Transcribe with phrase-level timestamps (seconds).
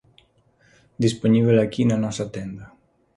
[1.03, 2.65] Dispoñíbel aquí na nosa tenda.